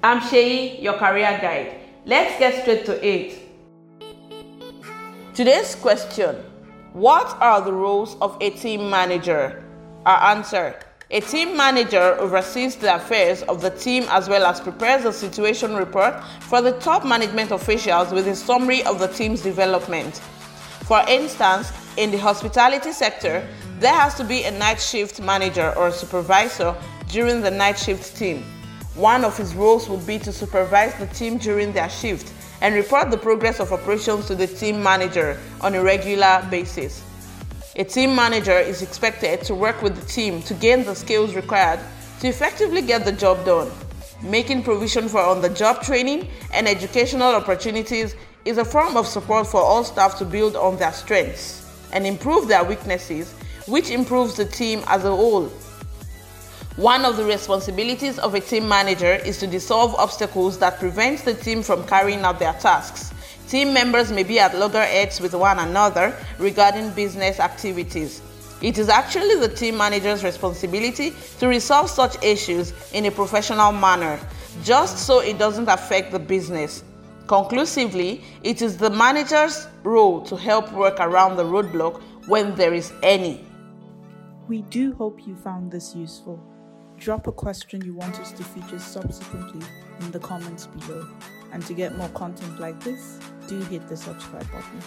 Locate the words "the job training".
45.42-46.26